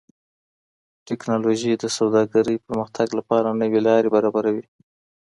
[1.07, 4.65] ټکنالوژي د سوداګرۍ پرمختګ لپاره نوې لارې برابروي.